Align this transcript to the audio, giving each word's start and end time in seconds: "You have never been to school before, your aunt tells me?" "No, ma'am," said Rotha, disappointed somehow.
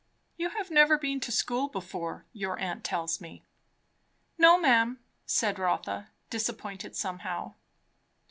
"You 0.35 0.49
have 0.49 0.71
never 0.71 0.97
been 0.97 1.19
to 1.19 1.31
school 1.31 1.67
before, 1.69 2.25
your 2.33 2.57
aunt 2.57 2.83
tells 2.83 3.21
me?" 3.21 3.45
"No, 4.35 4.59
ma'am," 4.59 4.99
said 5.27 5.59
Rotha, 5.59 6.09
disappointed 6.31 6.95
somehow. 6.95 7.53